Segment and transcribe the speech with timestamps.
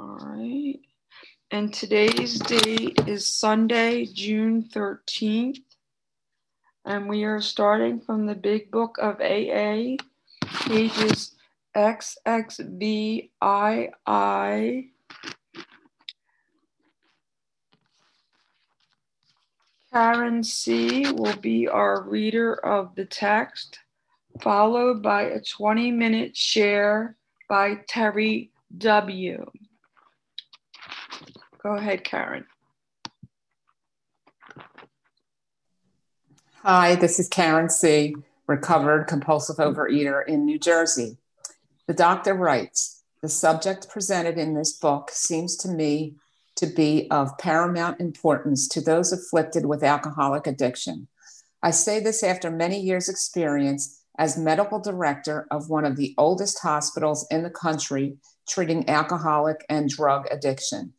[0.00, 0.80] All right.
[1.50, 5.60] And today's date is Sunday, June 13th.
[6.86, 9.96] And we are starting from the Big Book of AA,
[10.64, 11.36] pages
[11.76, 13.28] XXVII.
[19.92, 21.12] Karen C.
[21.12, 23.78] will be our reader of the text,
[24.40, 27.16] followed by a 20 minute share
[27.50, 29.44] by Terry W.
[31.62, 32.46] Go ahead, Karen.
[36.62, 38.14] Hi, this is Karen C.,
[38.46, 41.18] recovered compulsive overeater in New Jersey.
[41.86, 46.14] The doctor writes The subject presented in this book seems to me
[46.56, 51.08] to be of paramount importance to those afflicted with alcoholic addiction.
[51.62, 56.60] I say this after many years' experience as medical director of one of the oldest
[56.62, 58.16] hospitals in the country
[58.48, 60.94] treating alcoholic and drug addiction.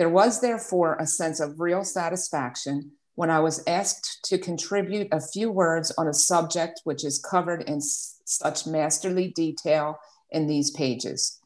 [0.00, 5.20] There was, therefore, a sense of real satisfaction when I was asked to contribute a
[5.20, 9.98] few words on a subject which is covered in such masterly detail
[10.30, 11.38] in these pages.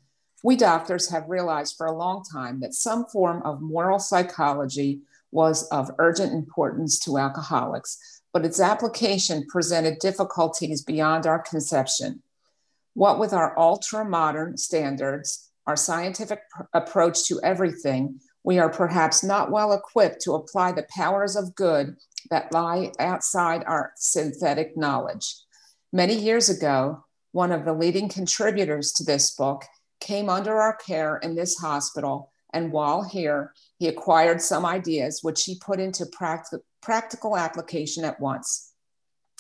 [0.45, 5.01] We doctors have realized for a long time that some form of moral psychology
[5.33, 12.23] was of urgent importance to alcoholics, but its application presented difficulties beyond our conception.
[12.93, 19.25] What with our ultra modern standards, our scientific pr- approach to everything, we are perhaps
[19.25, 21.97] not well equipped to apply the powers of good
[22.31, 25.37] that lie outside our synthetic knowledge.
[25.93, 29.65] Many years ago, one of the leading contributors to this book
[30.01, 35.45] came under our care in this hospital, and while here, he acquired some ideas which
[35.45, 38.73] he put into practic- practical application at once.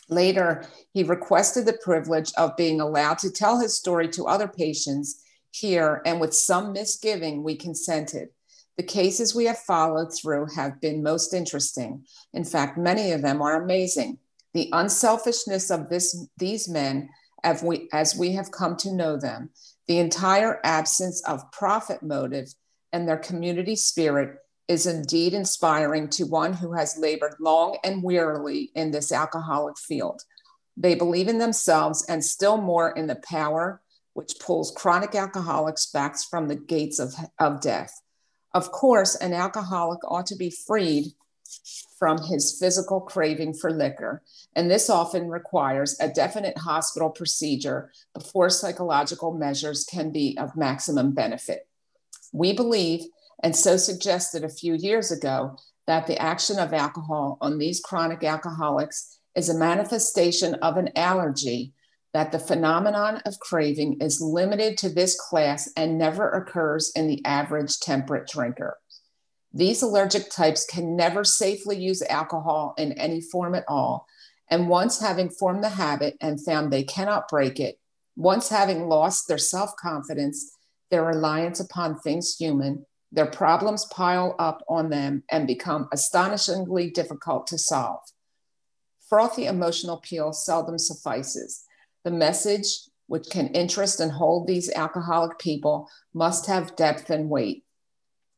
[0.08, 5.22] Later, he requested the privilege of being allowed to tell his story to other patients
[5.50, 8.30] here, and with some misgiving, we consented.
[8.76, 12.04] The cases we have followed through have been most interesting.
[12.32, 14.18] In fact, many of them are amazing.
[14.52, 17.08] The unselfishness of this, these men,
[17.44, 19.50] as we, as we have come to know them,
[19.86, 22.52] the entire absence of profit motive,
[22.92, 28.70] and their community spirit is indeed inspiring to one who has labored long and wearily
[28.74, 30.22] in this alcoholic field.
[30.76, 33.80] They believe in themselves and still more in the power
[34.14, 38.00] which pulls chronic alcoholics back from the gates of, of death.
[38.54, 41.12] Of course, an alcoholic ought to be freed
[41.98, 44.22] from his physical craving for liquor,
[44.54, 51.12] and this often requires a definite hospital procedure before psychological measures can be of maximum
[51.12, 51.66] benefit.
[52.32, 53.06] We believe,
[53.42, 58.22] and so suggested a few years ago, that the action of alcohol on these chronic
[58.22, 61.72] alcoholics is a manifestation of an allergy
[62.14, 67.22] that the phenomenon of craving is limited to this class and never occurs in the
[67.24, 68.78] average temperate drinker.
[69.52, 74.06] These allergic types can never safely use alcohol in any form at all.
[74.48, 77.78] And once having formed the habit and found they cannot break it,
[78.16, 80.52] once having lost their self confidence,
[80.90, 87.48] their reliance upon things human, their problems pile up on them and become astonishingly difficult
[87.48, 88.00] to solve.
[89.08, 91.63] Frothy emotional appeal seldom suffices.
[92.04, 92.66] The message,
[93.06, 97.64] which can interest and hold these alcoholic people, must have depth and weight.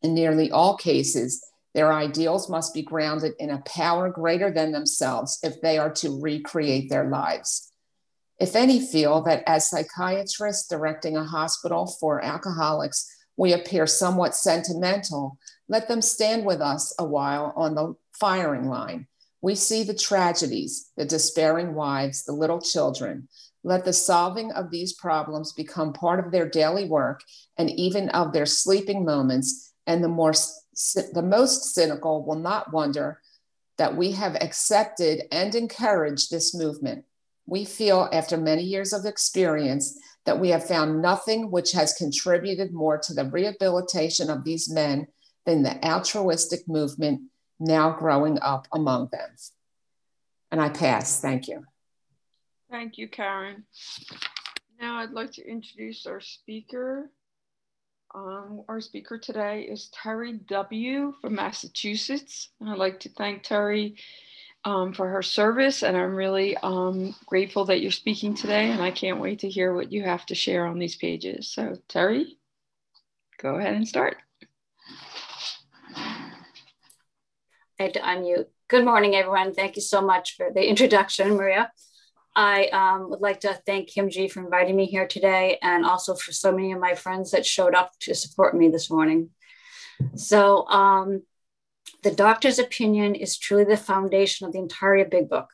[0.03, 1.45] In nearly all cases,
[1.75, 6.21] their ideals must be grounded in a power greater than themselves if they are to
[6.21, 7.73] recreate their lives.
[8.39, 13.07] If any feel that as psychiatrists directing a hospital for alcoholics,
[13.37, 15.39] we appear somewhat sentimental,
[15.69, 19.07] let them stand with us a while on the firing line.
[19.43, 23.29] We see the tragedies, the despairing wives, the little children.
[23.67, 27.25] Let the solving of these problems become part of their daily work
[27.59, 29.73] and even of their sleeping moments.
[29.89, 30.35] And the, more,
[31.13, 33.21] the most cynical will not wonder
[33.77, 37.07] that we have accepted and encouraged this movement.
[37.45, 42.73] We feel, after many years of experience, that we have found nothing which has contributed
[42.73, 45.09] more to the rehabilitation of these men
[45.45, 47.23] than the altruistic movement
[47.59, 49.31] now growing up among them.
[50.53, 51.21] And I pass.
[51.21, 51.65] Thank you.
[52.71, 53.65] Thank you, Karen.
[54.81, 57.11] Now I'd like to introduce our speaker.
[58.15, 61.15] Um, our speaker today is Terry W.
[61.21, 62.51] from Massachusetts.
[62.61, 63.97] And I'd like to thank Terry
[64.65, 68.71] um, for her service, and I'm really um, grateful that you're speaking today.
[68.71, 71.49] And I can't wait to hear what you have to share on these pages.
[71.49, 72.37] So, Terry,
[73.41, 74.17] go ahead and start.
[75.95, 76.33] I
[77.79, 78.47] had to unmute.
[78.69, 79.55] Good morning, everyone.
[79.55, 81.71] Thank you so much for the introduction, Maria.
[82.37, 86.15] I um, would like to thank Kim G for inviting me here today and also
[86.15, 89.31] for so many of my friends that showed up to support me this morning.
[90.17, 91.23] So, um,
[92.03, 95.49] the doctor's opinion is truly the foundation of the entire big book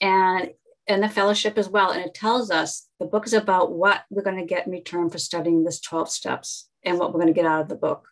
[0.00, 0.52] and,
[0.88, 1.90] and the fellowship as well.
[1.90, 5.10] And it tells us the book is about what we're going to get in return
[5.10, 8.08] for studying this 12 steps and what we're going to get out of the book.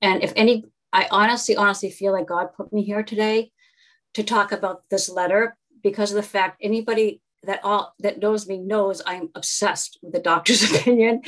[0.00, 3.52] And if any, I honestly, honestly feel like God put me here today
[4.14, 5.54] to talk about this letter
[5.86, 10.18] because of the fact anybody that all that knows me knows I'm obsessed with the
[10.18, 11.22] doctor's opinion,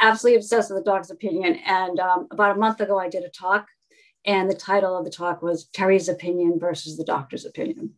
[0.00, 1.60] absolutely obsessed with the doctor's opinion.
[1.64, 3.68] And um, about a month ago, I did a talk,
[4.24, 7.92] and the title of the talk was Terry's opinion versus the doctor's opinion.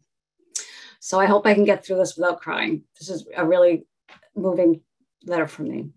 [1.00, 2.82] So I hope I can get through this without crying.
[2.98, 3.86] This is a really
[4.36, 4.82] moving
[5.24, 5.92] letter for me.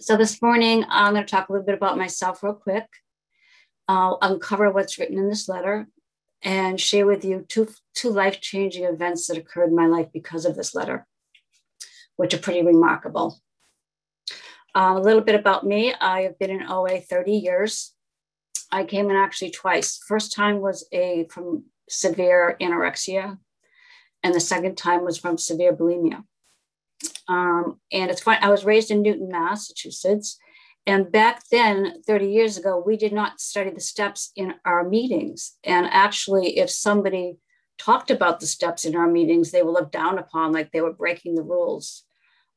[0.00, 2.86] So this morning, I'm going to talk a little bit about myself real quick.
[3.86, 5.88] I'll uncover what's written in this letter
[6.42, 10.44] and share with you two, two life changing events that occurred in my life because
[10.44, 11.06] of this letter,
[12.16, 13.40] which are pretty remarkable.
[14.74, 17.94] Um, a little bit about me I have been in OA 30 years.
[18.70, 19.98] I came in actually twice.
[20.06, 23.38] First time was a from severe anorexia,
[24.22, 26.24] and the second time was from severe bulimia.
[27.28, 28.38] Um, and it's fun.
[28.40, 30.38] I was raised in Newton, Massachusetts,
[30.86, 35.56] and back then, 30 years ago, we did not study the steps in our meetings.
[35.64, 37.38] And actually, if somebody
[37.76, 40.92] talked about the steps in our meetings, they were looked down upon like they were
[40.92, 42.04] breaking the rules.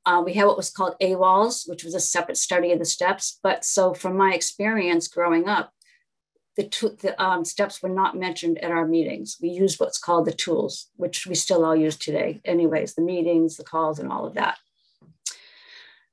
[0.05, 3.39] Uh, we had what was called AWOLs, which was a separate study of the steps.
[3.41, 5.73] But so, from my experience growing up,
[6.55, 6.63] the,
[7.01, 9.37] the um, steps were not mentioned at our meetings.
[9.41, 13.57] We used what's called the tools, which we still all use today, anyways, the meetings,
[13.57, 14.57] the calls, and all of that.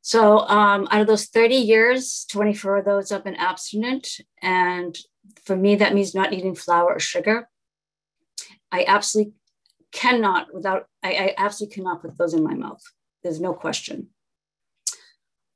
[0.06, 4.20] So um, out of those 30 years, 24 of those I've been abstinent.
[4.40, 4.96] And
[5.44, 7.48] for me, that means not eating flour or sugar.
[8.70, 9.32] I absolutely
[9.90, 12.80] cannot, without, I, I absolutely cannot put those in my mouth.
[13.24, 14.10] There's no question.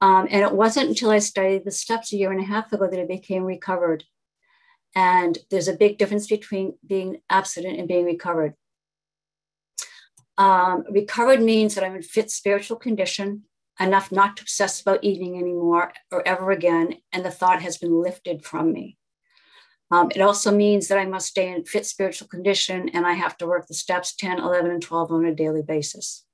[0.00, 2.88] Um, and it wasn't until I studied the steps a year and a half ago
[2.91, 4.03] that I became recovered.
[4.96, 8.55] And there's a big difference between being abstinent and being recovered.
[10.37, 13.44] Um, recovered means that I'm in fit spiritual condition
[13.81, 18.03] enough not to obsess about eating anymore or ever again, and the thought has been
[18.03, 18.99] lifted from me.
[19.91, 23.37] Um, it also means that I must stay in fit spiritual condition and I have
[23.38, 26.25] to work the steps 10, 11, and 12 on a daily basis.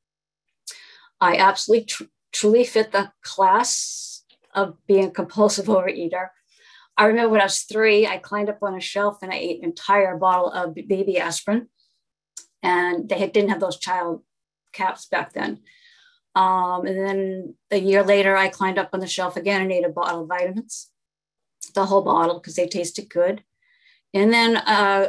[1.21, 6.29] I absolutely tr- truly fit the class of being a compulsive overeater.
[6.99, 9.59] I remember when I was three, I climbed up on a shelf and I ate
[9.59, 11.69] an entire bottle of baby aspirin.
[12.63, 14.23] And they didn't have those child
[14.73, 15.61] caps back then.
[16.37, 19.87] Um, and then a year later, I climbed up on the shelf again and ate
[19.87, 20.91] a bottle of vitamins,
[21.75, 23.43] the whole bottle, because they tasted good.
[24.13, 25.09] And then uh,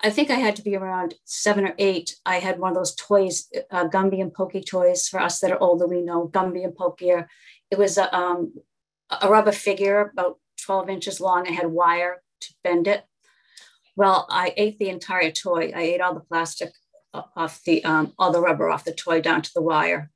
[0.00, 2.16] I think I had to be around seven or eight.
[2.24, 5.08] I had one of those toys, uh, Gumby and Pokey toys.
[5.08, 7.10] For us that are older, we know Gumby and Pokey.
[7.70, 8.54] It was a, um,
[9.20, 11.46] a rubber figure about 12 inches long.
[11.46, 13.04] I had wire to bend it.
[13.94, 15.70] Well, I ate the entire toy.
[15.76, 16.72] I ate all the plastic
[17.12, 20.11] off the, um, all the rubber off the toy down to the wire.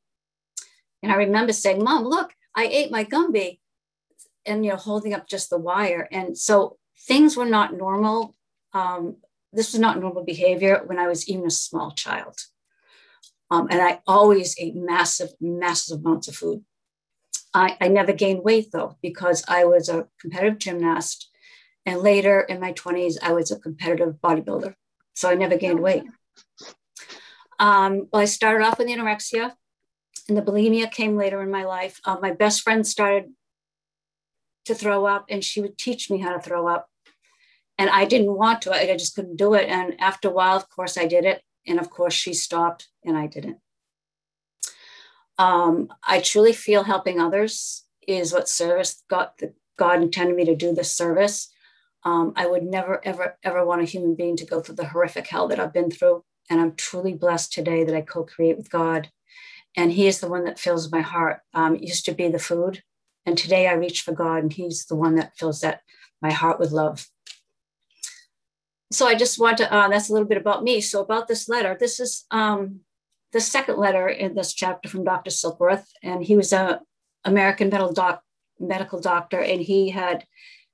[1.03, 3.61] And I remember saying, Mom, look, I ate my Gumby
[4.45, 6.09] and, you know, holding up just the wire.
[6.11, 8.35] And so things were not normal.
[8.73, 9.17] Um,
[9.53, 12.39] this was not normal behavior when I was even a small child.
[13.51, 16.65] Um, and I always ate massive, massive amounts of food.
[17.55, 21.31] I, I never gained weight though, because I was a competitive gymnast.
[21.85, 24.75] And later in my 20s, I was a competitive bodybuilder.
[25.15, 26.03] So I never gained weight.
[27.59, 29.53] Um, well, I started off with anorexia
[30.29, 32.01] and the bulimia came later in my life.
[32.05, 33.33] Uh, my best friend started
[34.67, 36.89] to throw up, and she would teach me how to throw up.
[37.79, 39.69] And I didn't want to, I just couldn't do it.
[39.69, 41.43] And after a while, of course, I did it.
[41.67, 43.59] And of course, she stopped, and I didn't.
[45.39, 49.31] Um, I truly feel helping others is what service God,
[49.77, 51.53] God intended me to do this service.
[52.05, 55.27] Um, I would never, ever, ever want a human being to go through the horrific
[55.27, 56.25] hell that I've been through.
[56.49, 59.11] And I'm truly blessed today that I co create with God
[59.77, 61.41] and he is the one that fills my heart.
[61.55, 62.83] Um, used to be the food,
[63.27, 65.83] and today I reach for God, and He's the one that fills that
[66.23, 67.09] my heart with love.
[68.93, 69.73] So I just want to.
[69.73, 70.81] Uh, that's a little bit about me.
[70.81, 72.81] So about this letter, this is um,
[73.33, 75.31] the second letter in this chapter from Dr.
[75.31, 76.81] Silkworth, and he was a
[77.25, 78.23] American medical doc,
[78.61, 80.25] medical doctor, and he had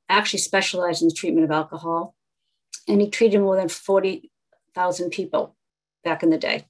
[0.08, 2.14] actually specialized in the treatment of alcohol,
[2.86, 4.30] and he treated more than forty
[4.74, 5.56] thousand people
[6.04, 6.66] back in the day.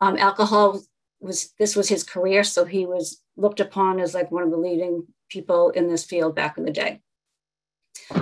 [0.00, 0.80] Um, alcohol
[1.20, 4.56] was this was his career, so he was looked upon as like one of the
[4.56, 7.00] leading people in this field back in the day.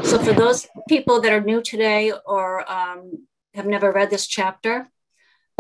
[0.03, 4.89] So for those people that are new today or um, have never read this chapter,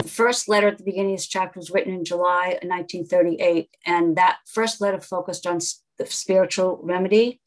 [0.03, 4.17] The first letter at the beginning of this chapter was written in July 1938, and
[4.17, 5.59] that first letter focused on
[5.99, 7.41] the spiritual remedy.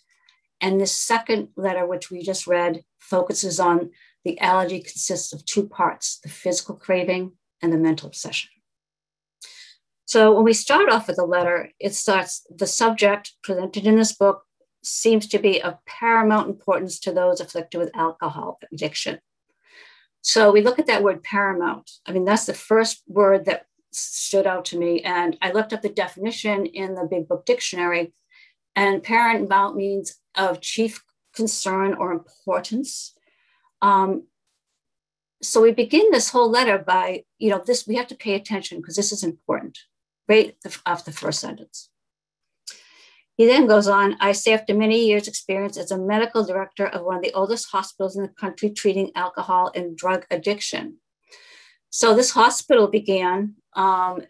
[0.61, 3.91] And this second letter, which we just read, focuses on
[4.25, 8.49] the allergy consists of two parts the physical craving and the mental obsession.
[10.09, 14.11] So when we start off with the letter, it starts the subject presented in this
[14.11, 14.41] book
[14.83, 19.19] seems to be of paramount importance to those afflicted with alcohol addiction.
[20.21, 21.91] So we look at that word paramount.
[22.07, 25.03] I mean, that's the first word that stood out to me.
[25.03, 28.11] And I looked up the definition in the Big Book Dictionary,
[28.75, 31.03] and paramount means of chief
[31.35, 33.13] concern or importance.
[33.83, 34.23] Um,
[35.43, 38.79] so we begin this whole letter by, you know, this we have to pay attention
[38.79, 39.77] because this is important,
[40.29, 40.55] right
[40.85, 41.89] off the first sentence.
[43.35, 47.05] He then goes on, I say after many years experience as a medical director of
[47.05, 50.97] one of the oldest hospitals in the country treating alcohol and drug addiction.
[51.89, 54.23] So this hospital began um,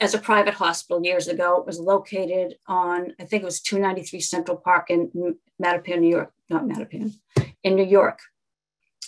[0.00, 1.58] as a private hospital years ago.
[1.58, 6.32] It was located on, I think it was 293 Central Park in Mattapan, New York,
[6.48, 7.12] not Mattapan,
[7.62, 8.20] in New York.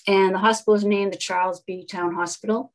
[0.06, 1.86] And the hospital is named the Charles B.
[1.86, 2.72] Towns Hospital.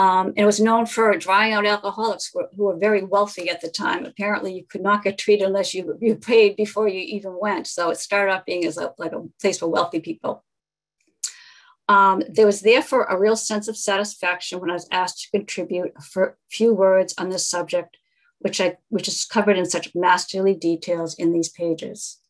[0.00, 4.06] Um, it was known for drying out alcoholics who were very wealthy at the time.
[4.06, 7.66] Apparently, you could not get treated unless you, you paid before you even went.
[7.66, 10.42] So it started off being as a, like a place for wealthy people.
[11.86, 15.92] Um, there was therefore a real sense of satisfaction when I was asked to contribute
[15.94, 17.98] a few words on this subject,
[18.38, 22.20] which I which is covered in such masterly details in these pages.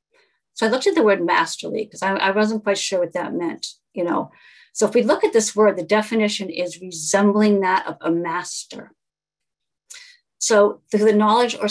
[0.55, 3.33] So I looked at the word masterly because I, I wasn't quite sure what that
[3.33, 3.65] meant.
[3.95, 4.33] You know,
[4.73, 8.93] so if we look at this word, the definition is resembling that of a master.
[10.39, 11.69] So the knowledge or,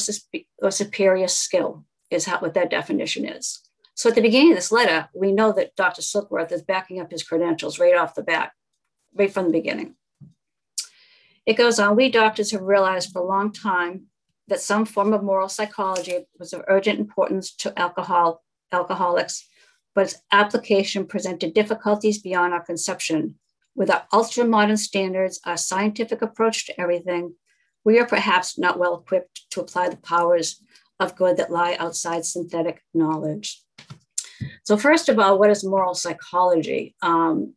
[0.61, 3.61] or superior skill is how, what that definition is.
[3.95, 6.01] So at the beginning of this letter, we know that Dr.
[6.01, 8.51] Silkworth is backing up his credentials right off the bat,
[9.13, 9.95] right from the beginning.
[11.45, 14.05] It goes on, we doctors have realized for a long time
[14.47, 19.47] that some form of moral psychology was of urgent importance to alcohol, alcoholics
[19.95, 23.35] but its application presented difficulties beyond our conception.
[23.75, 27.35] With our ultra modern standards, our scientific approach to everything,
[27.83, 30.61] we are perhaps not well equipped to apply the powers
[30.99, 33.63] of good that lie outside synthetic knowledge.
[34.63, 36.95] So, first of all, what is moral psychology?
[37.01, 37.53] Um,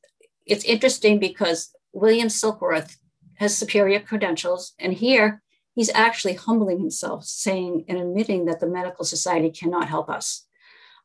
[0.47, 2.97] it's interesting because William Silkworth
[3.35, 5.43] has superior credentials, and here
[5.75, 10.47] he's actually humbling himself, saying and admitting that the medical society cannot help us.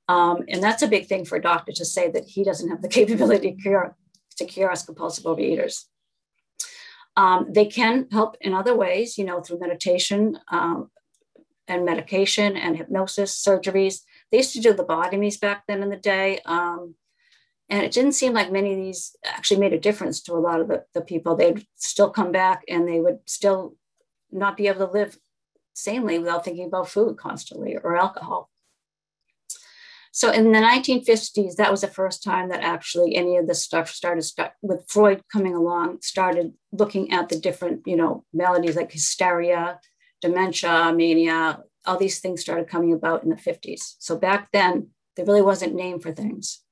[0.08, 2.82] Um, and that's a big thing for a doctor to say that he doesn't have
[2.82, 3.96] the capability to cure,
[4.38, 5.86] to cure us compulsive overeaters.
[7.16, 10.92] Um, they can help in other ways, you know, through meditation um,
[11.68, 14.02] and medication and hypnosis, surgeries.
[14.32, 16.40] They used to do lobotomies back then in the day.
[16.46, 16.96] Um,
[17.70, 20.62] and it didn't seem like many of these actually made a difference to a lot
[20.62, 21.36] of the, the people.
[21.36, 23.76] They'd still come back and they would still
[24.32, 25.18] not be able to live
[25.74, 28.50] sanely without thinking about food constantly or alcohol.
[30.18, 33.88] So in the 1950s, that was the first time that actually any of this stuff
[33.88, 38.92] started start, with Freud coming along, started looking at the different, you know, maladies like
[38.92, 39.80] hysteria,
[40.20, 43.94] dementia, mania, all these things started coming about in the 50s.
[44.00, 46.64] So back then, there really wasn't name for things.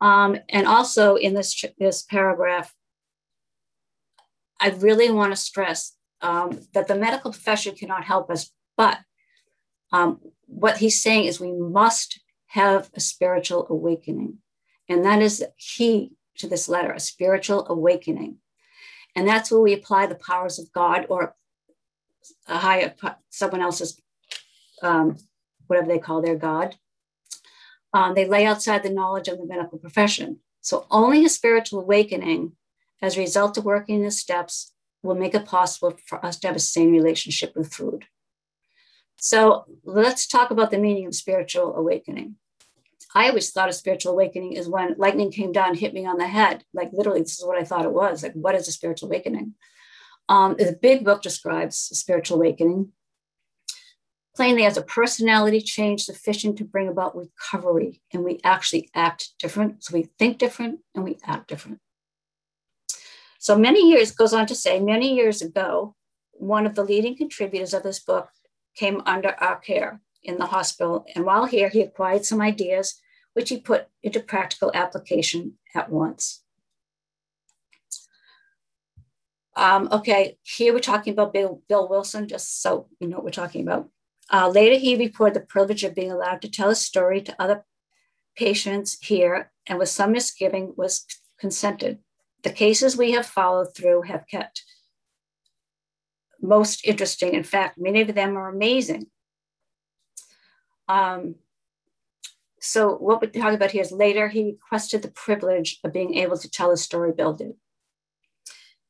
[0.00, 2.72] Um, and also in this, this paragraph,
[4.60, 9.00] I really want to stress um, that the medical profession cannot help us, but
[9.92, 10.20] um,
[10.54, 14.38] what he's saying is we must have a spiritual awakening.
[14.88, 18.38] And that is the key to this letter a spiritual awakening.
[19.16, 21.34] And that's where we apply the powers of God or
[22.46, 22.94] a higher,
[23.30, 24.00] someone else's,
[24.82, 25.18] um,
[25.66, 26.76] whatever they call their God.
[27.92, 30.40] Um, they lay outside the knowledge of the medical profession.
[30.60, 32.52] So only a spiritual awakening
[33.02, 36.56] as a result of working the steps will make it possible for us to have
[36.56, 38.06] a sane relationship with food.
[39.16, 42.36] So let's talk about the meaning of spiritual awakening.
[43.14, 46.26] I always thought a spiritual awakening is when lightning came down, hit me on the
[46.26, 46.64] head.
[46.74, 48.22] Like literally, this is what I thought it was.
[48.22, 49.54] Like, what is a spiritual awakening?
[50.28, 52.92] Um, the big book describes spiritual awakening
[54.34, 59.84] plainly as a personality change sufficient to bring about recovery, and we actually act different.
[59.84, 61.78] So we think different and we act different.
[63.38, 65.94] So many years goes on to say, many years ago,
[66.32, 68.28] one of the leading contributors of this book
[68.74, 71.06] came under our care in the hospital.
[71.14, 73.00] And while here, he acquired some ideas,
[73.34, 76.42] which he put into practical application at once.
[79.56, 83.30] Um, okay, here we're talking about Bill, Bill Wilson, just so you know what we're
[83.30, 83.88] talking about.
[84.32, 87.64] Uh, later, he reported the privilege of being allowed to tell his story to other
[88.36, 91.06] patients here, and with some misgiving, was
[91.38, 91.98] consented
[92.42, 94.64] The cases we have followed through have kept
[96.46, 97.34] most interesting.
[97.34, 99.06] In fact, many of them are amazing.
[100.88, 101.36] Um,
[102.60, 106.38] so what we're talking about here is later he requested the privilege of being able
[106.38, 107.54] to tell his story Bill did.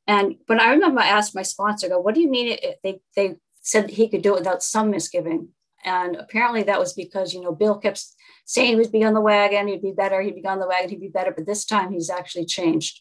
[0.06, 3.00] And when I remember I asked my sponsor, go, what do you mean it, they,
[3.16, 5.48] they said he could do it without some misgiving?
[5.84, 8.04] And apparently that was because, you know, Bill kept
[8.44, 10.90] saying he would be on the wagon, he'd be better, he'd be on the wagon,
[10.90, 11.32] he'd be better.
[11.32, 13.00] But this time he's actually changed.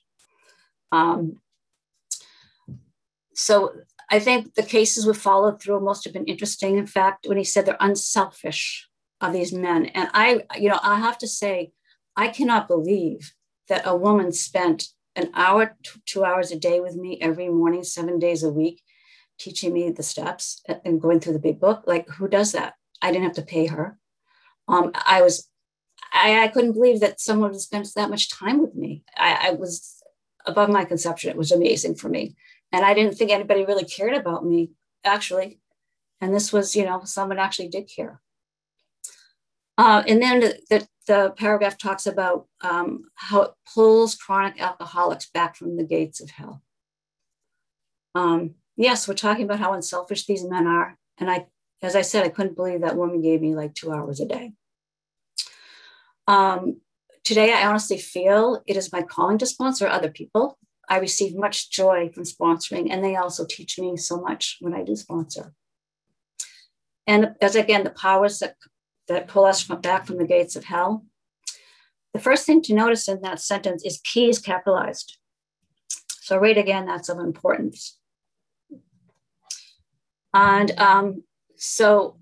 [0.92, 1.40] Um,
[3.36, 3.74] so
[4.14, 6.78] I think the cases we followed through must have been interesting.
[6.78, 8.88] In fact, when he said they're unselfish
[9.20, 9.88] of these men.
[9.88, 11.72] And I, you know, I have to say,
[12.16, 13.34] I cannot believe
[13.70, 18.20] that a woman spent an hour, two hours a day with me every morning, seven
[18.20, 18.84] days a week,
[19.40, 21.86] teaching me the steps and going through the big book.
[21.88, 22.76] Like, who does that?
[23.02, 23.98] I didn't have to pay her.
[24.68, 25.50] Um, I was,
[26.14, 29.04] I, I couldn't believe that someone would spend that much time with me.
[29.18, 30.04] I, I was
[30.46, 31.32] above my conception.
[31.32, 32.36] It was amazing for me.
[32.74, 34.72] And I didn't think anybody really cared about me,
[35.06, 35.60] actually.
[36.20, 38.20] And this was, you know, someone actually did care.
[39.78, 45.30] Uh, and then the, the, the, paragraph talks about um, how it pulls chronic alcoholics
[45.30, 46.62] back from the gates of hell.
[48.16, 50.98] Um, yes, we're talking about how unselfish these men are.
[51.18, 51.48] And I,
[51.82, 54.54] as I said, I couldn't believe that woman gave me like two hours a day.
[56.28, 56.82] Um,
[57.24, 60.58] today, I honestly feel it is my calling to sponsor other people.
[60.90, 64.84] I receive much joy from sponsoring, and they also teach me so much when I
[64.84, 65.54] do sponsor.
[67.08, 68.56] And as again, the powers that
[69.08, 71.06] that pull us from, back from the gates of hell.
[72.14, 75.18] The first thing to notice in that sentence is is capitalized.
[76.08, 77.98] So read again, that's of importance.
[80.34, 81.24] And um,
[81.58, 82.18] so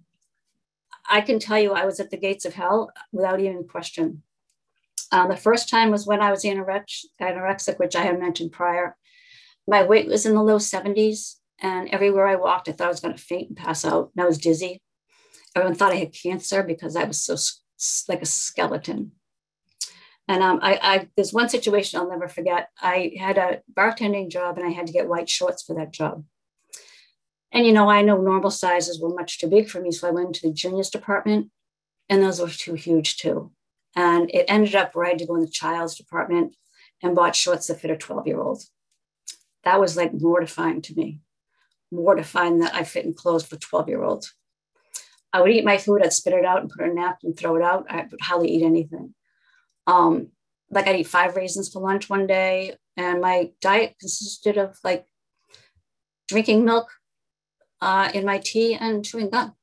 [1.10, 4.24] I can tell you I was at the gates of hell without even question.
[5.12, 8.96] Um, the first time was when I was anorex- anorexic, which I had mentioned prior.
[9.68, 13.02] My weight was in the low 70s, and everywhere I walked, I thought I was
[13.02, 14.12] going to faint and pass out.
[14.16, 14.82] And I was dizzy.
[15.56, 17.36] Everyone thought I had cancer because I was so
[18.08, 19.12] like a skeleton.
[20.28, 22.70] And um, I, I, there's one situation I'll never forget.
[22.80, 26.24] I had a bartending job and I had to get white shorts for that job.
[27.52, 30.12] And you know, I know normal sizes were much too big for me, so I
[30.12, 31.50] went to the juniors department,
[32.08, 33.52] and those were too huge too.
[33.96, 36.56] And it ended up where I had to go in the child's department
[37.04, 38.64] and bought shorts that fit a 12 year old.
[39.64, 41.20] That was like mortifying to me,
[41.92, 44.34] mortifying that I fit in clothes for 12 year olds.
[45.34, 47.34] I would eat my food, I'd spit it out and put it in a napkin,
[47.34, 47.86] throw it out.
[47.90, 49.14] I would hardly eat anything.
[49.88, 50.30] Um,
[50.70, 55.06] like I'd eat five raisins for lunch one day, and my diet consisted of like
[56.28, 56.92] drinking milk
[57.82, 59.54] uh, in my tea and chewing gum.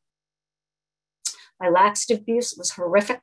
[1.60, 3.20] My laxative abuse was horrific.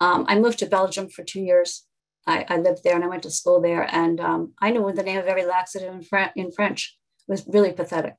[0.00, 1.84] Um, I moved to Belgium for two years.
[2.26, 5.02] I, I, lived there and I went to school there, and um, I knew the
[5.02, 6.96] name of every laxative in, Fr- in French.
[7.28, 8.14] It was really pathetic.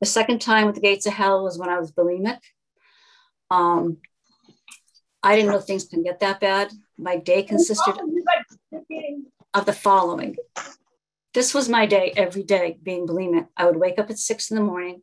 [0.00, 2.38] The second time with the gates of hell was when I was bulimic.
[3.50, 3.98] Um,
[5.22, 6.72] I didn't know things can get that bad.
[6.96, 7.96] My day consisted
[9.54, 10.36] of the following.
[11.34, 13.48] This was my day every day being bulimic.
[13.56, 15.02] I would wake up at six in the morning.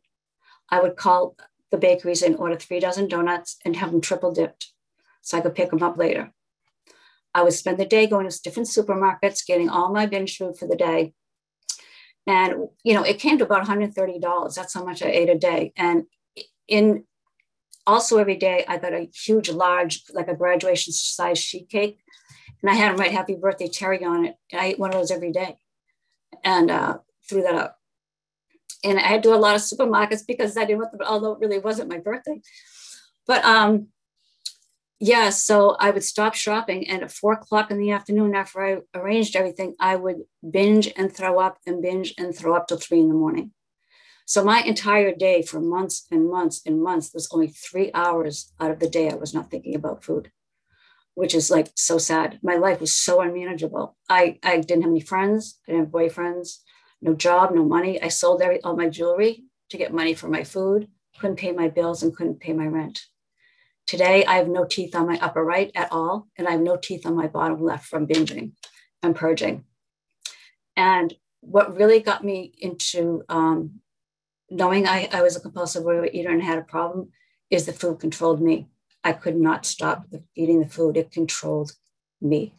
[0.70, 1.36] I would call
[1.70, 4.72] the bakeries and order three dozen donuts and have them triple dipped
[5.26, 6.32] so I could pick them up later.
[7.34, 10.68] I would spend the day going to different supermarkets, getting all my binge food for
[10.68, 11.14] the day,
[12.26, 14.54] and, you know, it came to about $130.
[14.54, 15.72] That's how much I ate a day.
[15.76, 16.04] And
[16.66, 17.04] in
[17.86, 22.00] also every day, I got a huge, large, like a graduation size sheet cake.
[22.62, 24.36] And I had them write happy birthday Terry on it.
[24.50, 25.56] And I ate one of those every day
[26.42, 27.78] and uh, threw that up.
[28.82, 31.32] And I had to do a lot of supermarkets because I didn't want them, although
[31.32, 32.40] it really wasn't my birthday.
[33.26, 33.88] But um,
[34.98, 38.98] yeah, so I would stop shopping, and at four o'clock in the afternoon, after I
[38.98, 43.00] arranged everything, I would binge and throw up and binge and throw up till three
[43.00, 43.52] in the morning.
[44.24, 48.70] So my entire day for months and months and months, was only three hours out
[48.70, 50.32] of the day I was not thinking about food,
[51.14, 52.40] which is like so sad.
[52.42, 53.96] My life was so unmanageable.
[54.08, 56.56] I, I didn't have any friends, I didn't have boyfriends,
[57.02, 58.02] no job, no money.
[58.02, 60.88] I sold every, all my jewelry to get money for my food,
[61.20, 63.02] couldn't pay my bills and couldn't pay my rent.
[63.86, 66.76] Today, I have no teeth on my upper right at all, and I have no
[66.76, 68.52] teeth on my bottom left from binging
[69.02, 69.64] and purging.
[70.76, 73.80] And what really got me into um,
[74.50, 77.10] knowing I, I was a compulsive eater and had a problem
[77.48, 78.68] is the food controlled me.
[79.04, 81.72] I could not stop eating the food, it controlled
[82.20, 82.54] me.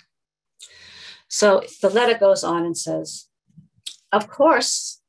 [1.28, 3.28] So the letter goes on and says,
[4.14, 5.02] Of course,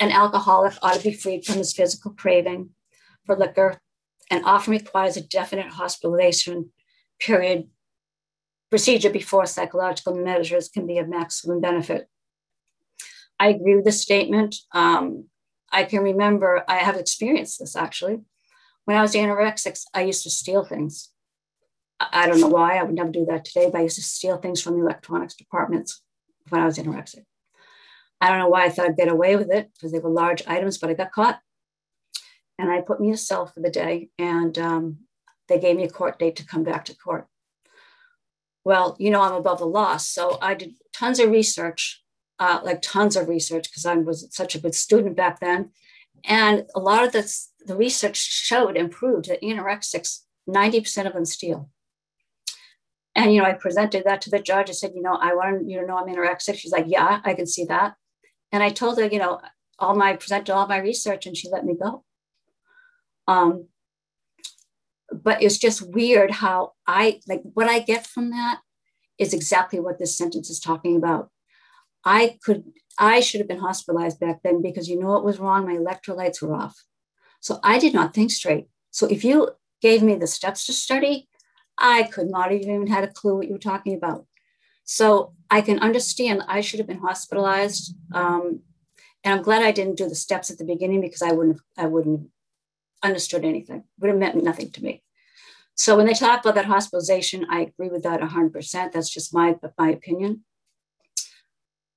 [0.00, 2.70] an alcoholic ought to be freed from his physical craving
[3.26, 3.78] for liquor,
[4.30, 6.70] and often requires a definite hospitalization
[7.20, 7.68] period
[8.70, 12.08] procedure before psychological measures can be of maximum benefit.
[13.38, 14.56] I agree with the statement.
[14.72, 15.26] Um,
[15.70, 18.20] I can remember, I have experienced this actually.
[18.84, 21.10] When I was anorexic, I used to steal things.
[22.00, 24.36] I don't know why, I would never do that today, but I used to steal
[24.36, 26.02] things from the electronics departments
[26.48, 27.24] when I was anorexic.
[28.20, 30.42] I don't know why I thought I'd get away with it because they were large
[30.46, 31.40] items, but I got caught.
[32.58, 34.98] And I put me in a cell for the day, and um,
[35.48, 37.26] they gave me a court date to come back to court.
[38.64, 39.96] Well, you know, I'm above the law.
[39.98, 42.02] So I did tons of research,
[42.38, 45.70] uh, like tons of research, because I was such a good student back then.
[46.24, 51.26] And a lot of this, the research showed and proved that anorexics, 90% of them
[51.26, 51.68] steal.
[53.14, 54.70] And, you know, I presented that to the judge.
[54.70, 56.56] I said, you know, I want you to know I'm anorexic.
[56.56, 57.94] She's like, yeah, I can see that.
[58.50, 59.40] And I told her, you know,
[59.78, 62.04] all my, presented all my research and she let me go.
[63.26, 63.68] Um,
[65.12, 68.60] but it's just weird how I, like what I get from that
[69.18, 71.30] is exactly what this sentence is talking about.
[72.04, 72.64] I could,
[72.98, 75.66] I should have been hospitalized back then because you know what was wrong?
[75.66, 76.76] My electrolytes were off.
[77.40, 78.68] So I did not think straight.
[78.90, 81.28] So if you gave me the steps to study,
[81.78, 84.26] I could not have even had a clue what you were talking about.
[84.84, 87.94] So I can understand I should have been hospitalized.
[88.12, 88.60] Um,
[89.22, 91.86] and I'm glad I didn't do the steps at the beginning because I wouldn't I
[91.86, 92.28] wouldn't
[93.04, 93.84] understood anything.
[94.00, 95.02] Would have meant nothing to me.
[95.76, 98.92] So when they talk about that hospitalization, I agree with that 100%.
[98.92, 100.44] That's just my, my opinion.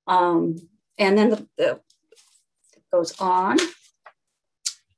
[0.07, 0.55] Um,
[0.97, 1.71] and then the, the,
[2.73, 3.57] it goes on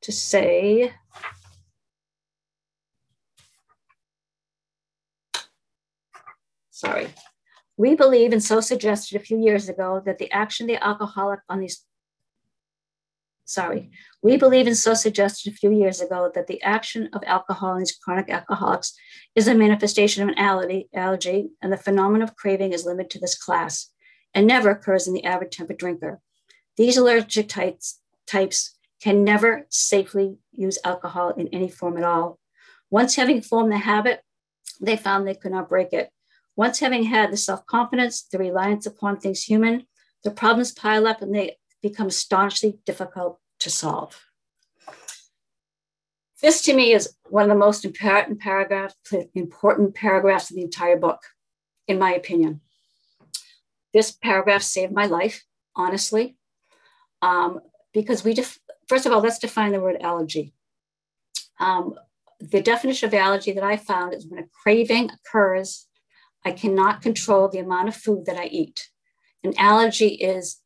[0.01, 0.93] to say,
[6.69, 7.09] sorry.
[7.75, 11.39] We believe, and so suggested a few years ago, that the action of the alcoholic
[11.49, 11.85] on these,
[13.49, 13.89] sorry,
[14.21, 17.79] we believe, and so suggested a few years ago, that the action of alcohol in
[17.79, 18.93] these chronic alcoholics
[19.35, 23.37] is a manifestation of an allergy, and the phenomenon of craving is limited to this
[23.37, 23.89] class
[24.35, 26.21] and never occurs in the average temperate drinker.
[26.77, 32.37] These allergic types, types can never safely use alcohol in any form at all.
[32.91, 34.21] Once having formed the habit,
[34.79, 36.11] they found they could not break it.
[36.55, 39.87] Once having had the self confidence, the reliance upon things human,
[40.23, 44.25] the problems pile up and they become astonishingly difficult to solve.
[46.41, 48.95] This to me is one of the most important paragraphs,
[49.35, 51.19] important paragraphs of the entire book,
[51.87, 52.61] in my opinion.
[53.93, 55.43] This paragraph saved my life,
[55.75, 56.37] honestly,
[57.21, 57.59] um,
[57.93, 60.53] because we, def- first of all, let's define the word allergy.
[61.59, 61.95] Um,
[62.39, 65.87] the definition of allergy that I found is when a craving occurs
[66.45, 68.89] I cannot control the amount of food that I eat.
[69.43, 70.61] An allergy is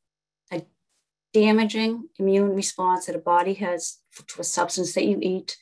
[1.33, 5.57] damaging immune response that a body has to a substance that you eat,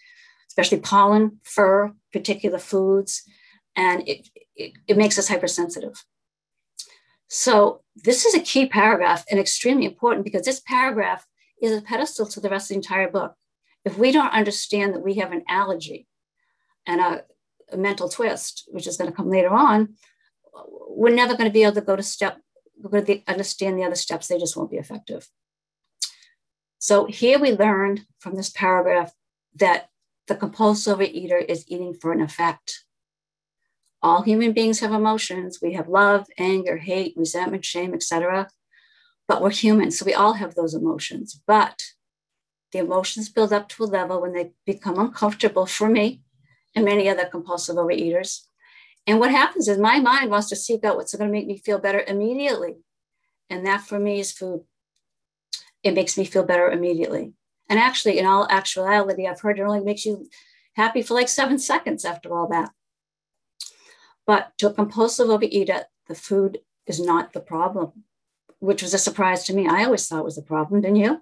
[0.47, 3.23] especially pollen, fur, particular foods,
[3.75, 6.03] and it, it, it makes us hypersensitive.
[7.27, 11.25] So, this is a key paragraph and extremely important because this paragraph
[11.62, 13.36] is a pedestal to the rest of the entire book.
[13.86, 16.07] If we don't understand that we have an allergy
[16.86, 17.23] and a
[17.71, 19.95] a mental twist, which is going to come later on,
[20.89, 22.39] we're never going to be able to go to step,
[22.89, 25.27] going to understand the other steps, they just won't be effective.
[26.82, 29.13] So here we learned from this paragraph
[29.54, 29.89] that
[30.28, 32.86] the compulsive eater is eating for an effect.
[34.02, 35.60] All human beings have emotions.
[35.62, 38.50] We have love, anger, hate, resentment, shame, etc.
[39.28, 41.39] But we're human, so we all have those emotions.
[41.46, 41.84] But
[42.72, 46.24] the emotions build up to a level when they become uncomfortable for me
[46.76, 48.48] and many other compulsive overeaters.
[49.06, 51.60] And what happens is my mind wants to seek out what's going to make me
[51.60, 52.78] feel better immediately.
[53.52, 54.62] And that for me is food.
[55.84, 57.34] It makes me feel better immediately.
[57.70, 60.30] And actually, in all actuality, I've heard it only makes you
[60.74, 62.72] happy for like seven seconds after all that.
[64.28, 68.04] But to a compulsive overeater, the food is not the problem,
[68.60, 69.67] which was a surprise to me.
[69.67, 71.22] I always thought it was the problem, didn't you?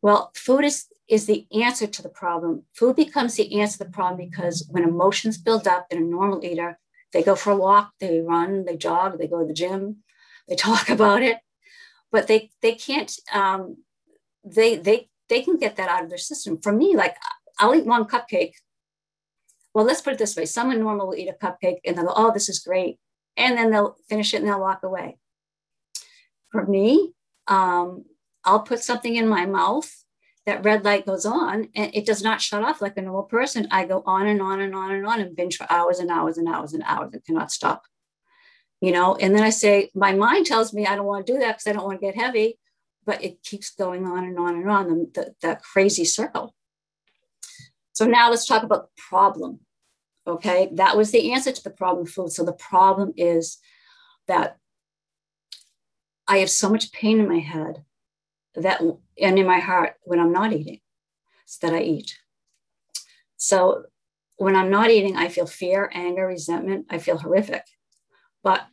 [0.00, 2.64] Well, food is is the answer to the problem.
[2.74, 6.44] Food becomes the answer to the problem because when emotions build up in a normal
[6.44, 6.78] eater,
[7.12, 10.04] they go for a walk, they run, they jog, they go to the gym,
[10.46, 11.38] they talk about it,
[12.12, 13.78] but they they can't um,
[14.44, 16.60] they they they can get that out of their system.
[16.60, 17.16] For me, like
[17.58, 18.52] I'll eat one cupcake.
[19.74, 22.12] Well, let's put it this way: someone normal will eat a cupcake and they'll go,
[22.16, 22.98] "Oh, this is great,"
[23.36, 25.18] and then they'll finish it and they'll walk away.
[26.50, 27.12] For me,
[27.46, 28.04] um,
[28.44, 29.90] I'll put something in my mouth
[30.46, 33.68] that red light goes on and it does not shut off like a normal person.
[33.70, 36.38] I go on and on and on and on and binge for hours and hours
[36.38, 37.12] and hours and hours.
[37.12, 37.82] It cannot stop.
[38.80, 41.38] You know, and then I say, my mind tells me I don't want to do
[41.40, 42.58] that because I don't want to get heavy,
[43.04, 46.54] but it keeps going on and on and on, the, the, that crazy circle.
[47.92, 49.60] So now let's talk about the problem.
[50.26, 52.30] Okay, that was the answer to the problem food.
[52.30, 53.58] So the problem is
[54.28, 54.58] that
[56.28, 57.84] I have so much pain in my head
[58.54, 60.80] that and in my heart when I'm not eating,
[61.46, 62.18] so that I eat.
[63.36, 63.84] So
[64.36, 66.86] when I'm not eating, I feel fear, anger, resentment.
[66.90, 67.64] I feel horrific.
[68.42, 68.66] But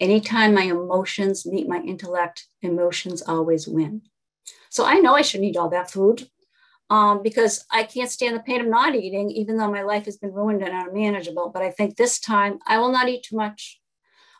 [0.00, 4.02] anytime my emotions meet my intellect, emotions always win.
[4.70, 6.28] So I know I shouldn't eat all that food
[6.90, 10.16] um, because I can't stand the pain of not eating, even though my life has
[10.16, 11.50] been ruined and unmanageable.
[11.50, 13.80] But I think this time I will not eat too much.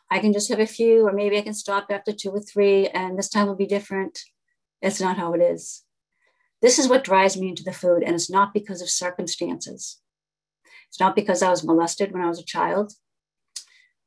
[0.09, 2.87] I can just have a few, or maybe I can stop after two or three,
[2.87, 4.19] and this time will be different.
[4.81, 5.83] It's not how it is.
[6.61, 9.99] This is what drives me into the food, and it's not because of circumstances.
[10.87, 12.93] It's not because I was molested when I was a child.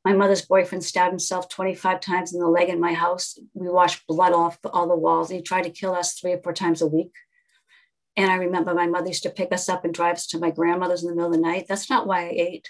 [0.04, 3.38] My mother's boyfriend stabbed himself 25 times in the leg in my house.
[3.52, 6.52] We washed blood off all the walls, he tried to kill us three or four
[6.54, 7.12] times a week.
[8.16, 10.50] And I remember my mother used to pick us up and drive us to my
[10.50, 11.66] grandmother's in the middle of the night.
[11.68, 12.68] That's not why I ate.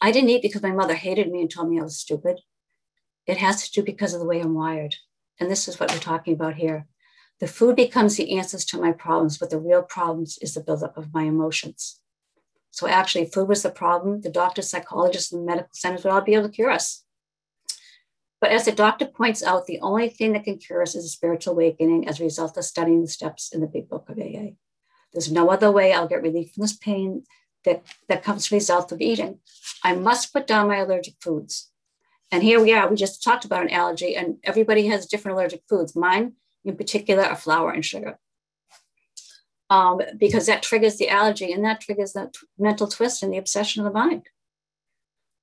[0.00, 2.40] I didn't eat because my mother hated me and told me I was stupid.
[3.26, 4.96] It has to do because of the way I'm wired.
[5.38, 6.86] And this is what we're talking about here.
[7.38, 10.96] The food becomes the answers to my problems, but the real problems is the buildup
[10.96, 12.00] of my emotions.
[12.70, 14.20] So actually, food was the problem.
[14.20, 17.04] The doctors, psychologists, and medical centers would all be able to cure us.
[18.40, 21.08] But as the doctor points out, the only thing that can cure us is a
[21.08, 24.54] spiritual awakening as a result of studying the steps in the big book of AA.
[25.12, 27.24] There's no other way I'll get relief from this pain
[27.64, 29.40] that, that comes as a result of eating.
[29.84, 31.70] I must put down my allergic foods.
[32.32, 35.62] And here we are, we just talked about an allergy, and everybody has different allergic
[35.68, 35.96] foods.
[35.96, 38.18] Mine, in particular, are flour and sugar.
[39.70, 43.38] Um, because that triggers the allergy and that triggers that t- mental twist and the
[43.38, 44.26] obsession of the mind.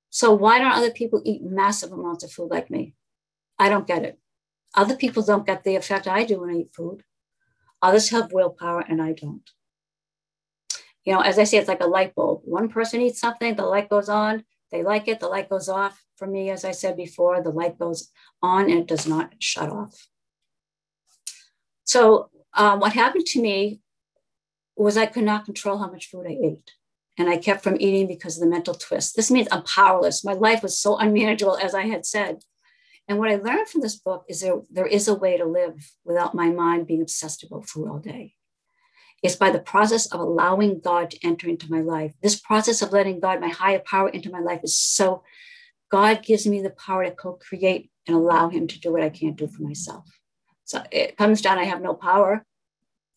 [0.09, 2.93] So why don't other people eat massive amounts of food like me?
[3.57, 4.19] I don't get it.
[4.75, 7.03] Other people don't get the effect I do when I eat food.
[7.81, 9.49] Others have willpower and I don't.
[11.05, 12.41] You know, as I say, it's like a light bulb.
[12.43, 16.03] One person eats something, the light goes on, they like it, the light goes off.
[16.17, 18.11] For me, as I said before, the light goes
[18.41, 20.07] on and it does not shut off.
[21.83, 23.79] So, um, what happened to me
[24.77, 26.71] was I could not control how much food I ate
[27.17, 29.15] and I kept from eating because of the mental twist.
[29.15, 30.23] This means I'm powerless.
[30.23, 32.43] My life was so unmanageable, as I had said.
[33.07, 35.91] And what I learned from this book is there, there is a way to live
[36.03, 38.33] without my mind being obsessed about food all day.
[39.23, 42.13] It's by the process of allowing God to enter into my life.
[42.21, 45.23] This process of letting God, my higher power, into my life is so,
[45.89, 49.09] God gives me the power to co create and allow Him to do what I
[49.09, 50.05] can't do for myself.
[50.65, 52.45] So it comes down, I have no power.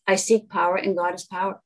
[0.06, 1.60] I seek power, and God is power.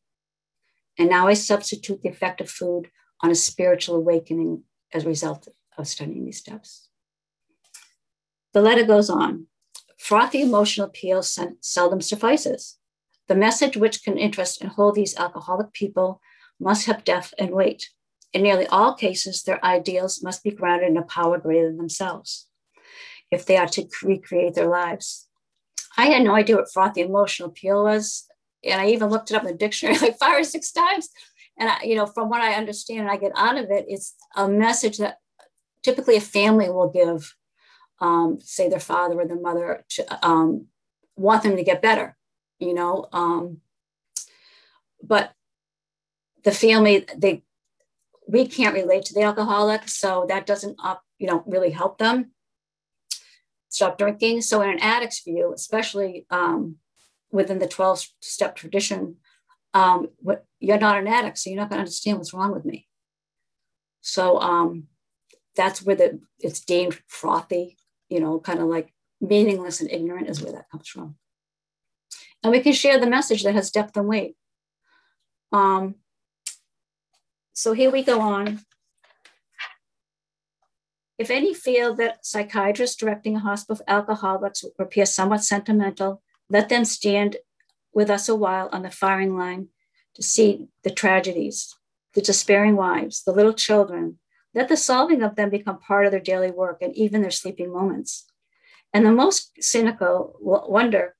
[0.98, 5.48] And now I substitute the effect of food on a spiritual awakening as a result
[5.76, 6.88] of studying these steps.
[8.52, 9.46] The letter goes on.
[9.98, 12.78] Frothy emotional appeal seldom suffices.
[13.26, 16.20] The message which can interest and hold these alcoholic people
[16.60, 17.90] must have depth and weight.
[18.32, 22.48] In nearly all cases, their ideals must be grounded in a power greater than themselves
[23.30, 25.28] if they are to recreate their lives.
[25.96, 28.26] I had no idea what frothy emotional appeal was
[28.64, 31.10] and I even looked it up in the dictionary like five or six times.
[31.58, 34.14] And I, you know, from what I understand and I get out of it, it's
[34.34, 35.18] a message that
[35.82, 37.34] typically a family will give,
[38.00, 40.66] um, say their father or their mother, to um,
[41.16, 42.16] want them to get better,
[42.58, 43.06] you know.
[43.12, 43.58] Um,
[45.02, 45.32] but
[46.42, 47.42] the family, they
[48.26, 52.32] we can't relate to the alcoholic, so that doesn't up, you know, really help them
[53.74, 54.40] stop drinking.
[54.40, 56.76] So in an addict's view, especially um,
[57.32, 59.16] within the 12 step tradition,
[59.74, 62.64] um, what, you're not an addict, so you're not going to understand what's wrong with
[62.64, 62.86] me.
[64.00, 64.84] So um,
[65.56, 67.76] that's where the, it's deemed frothy,
[68.08, 71.16] you know, kind of like meaningless and ignorant is where that comes from.
[72.44, 74.36] And we can share the message that has depth and weight.
[75.50, 75.96] Um,
[77.54, 78.60] so here we go on.
[81.18, 86.84] If any feel that psychiatrists directing a hospital for alcoholics appear somewhat sentimental let them
[86.84, 87.36] stand
[87.92, 89.68] with us a while on the firing line
[90.14, 91.74] to see the tragedies,
[92.14, 94.18] the despairing wives, the little children.
[94.54, 97.72] Let the solving of them become part of their daily work and even their sleeping
[97.72, 98.26] moments.
[98.92, 101.16] And the most cynical will wonder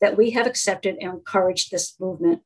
[0.00, 2.42] that we have accepted and encouraged this movement.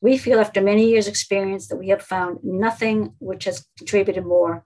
[0.00, 4.64] We feel after many years' experience that we have found nothing which has contributed more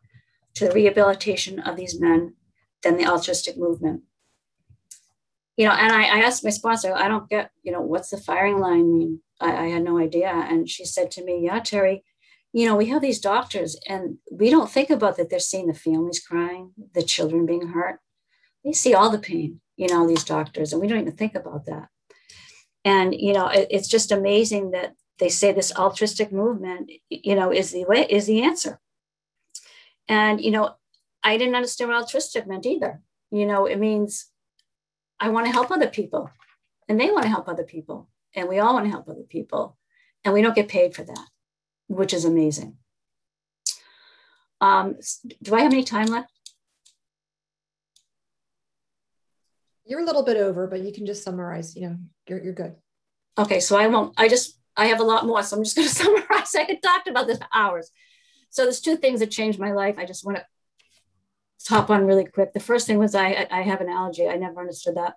[0.54, 2.34] to the rehabilitation of these men
[2.82, 4.02] than the altruistic movement
[5.56, 8.16] you know, and I, I, asked my sponsor, I don't get, you know, what's the
[8.16, 9.20] firing line mean?
[9.40, 10.28] I, I, had no idea.
[10.28, 12.02] And she said to me, Yeah, Terry,
[12.52, 15.74] you know, we have these doctors and we don't think about that they're seeing the
[15.74, 18.00] families crying, the children being hurt.
[18.64, 21.66] They see all the pain, you know, these doctors, and we don't even think about
[21.66, 21.88] that.
[22.84, 27.52] And, you know, it, it's just amazing that they say this altruistic movement, you know,
[27.52, 28.80] is the way is the answer.
[30.08, 30.74] And you know,
[31.22, 33.00] I didn't understand what altruistic meant either.
[33.30, 34.26] You know, it means
[35.18, 36.30] I want to help other people,
[36.88, 39.76] and they want to help other people, and we all want to help other people,
[40.24, 41.26] and we don't get paid for that,
[41.88, 42.76] which is amazing.
[44.60, 44.96] Um,
[45.42, 46.30] do I have any time left?
[49.84, 51.76] You're a little bit over, but you can just summarize.
[51.76, 51.96] You know,
[52.28, 52.74] you're you're good.
[53.36, 54.14] Okay, so I won't.
[54.16, 56.54] I just I have a lot more, so I'm just going to summarize.
[56.54, 57.90] I could talk about this for hours.
[58.54, 59.96] So there's two things that changed my life.
[59.98, 60.44] I just want to
[61.64, 62.52] top on really quick.
[62.52, 64.28] The first thing was I I have an allergy.
[64.28, 65.14] I never understood that.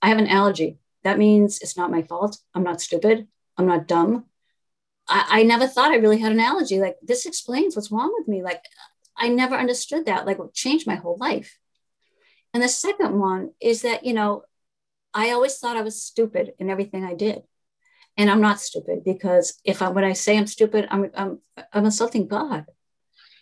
[0.00, 0.78] I have an allergy.
[1.02, 2.38] That means it's not my fault.
[2.54, 3.26] I'm not stupid.
[3.58, 4.26] I'm not dumb.
[5.08, 6.78] I, I never thought I really had an allergy.
[6.78, 8.44] Like this explains what's wrong with me.
[8.44, 8.62] Like
[9.16, 10.24] I never understood that.
[10.24, 11.58] Like it changed my whole life.
[12.52, 14.44] And the second one is that, you know,
[15.12, 17.42] I always thought I was stupid in everything I did.
[18.16, 21.40] And I'm not stupid because if I, when I say I'm stupid, I'm, I'm,
[21.72, 22.66] I'm insulting God.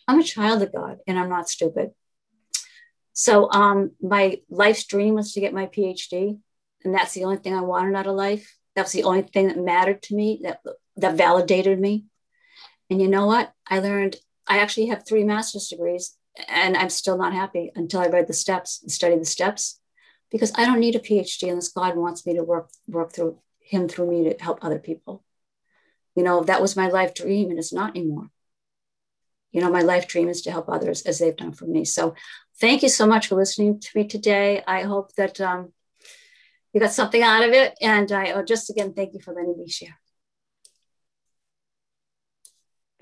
[0.09, 1.91] I'm a child of God and I'm not stupid.
[3.13, 6.39] So um, my life's dream was to get my PhD.
[6.85, 8.51] And that's the only thing I wanted out of life.
[8.75, 10.61] That's the only thing that mattered to me, that,
[10.97, 12.07] that validated me.
[12.89, 13.53] And you know what?
[13.69, 16.17] I learned, I actually have three master's degrees
[16.49, 19.81] and I'm still not happy until I read the steps and study the steps
[20.31, 23.39] because I don't need a PhD unless God wants me to work work through
[23.73, 25.25] him through me to help other people.
[26.15, 28.31] You know, that was my life dream and it's not anymore.
[29.51, 31.85] You know, my life dream is to help others as they've done for me.
[31.85, 32.15] So
[32.61, 34.63] thank you so much for listening to me today.
[34.67, 35.73] I hope that um,
[36.73, 37.75] you got something out of it.
[37.81, 40.02] And I oh, just again, thank you for letting me share.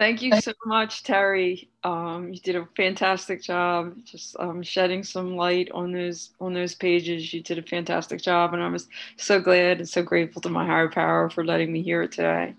[0.01, 1.69] Thank you so much, Terry.
[1.85, 6.75] Um, you did a fantastic job, just um, shedding some light on those on those
[6.75, 7.35] pages.
[7.35, 10.65] You did a fantastic job, and I was so glad and so grateful to my
[10.65, 12.55] higher power for letting me hear it today.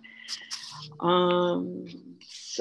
[1.00, 1.88] Um,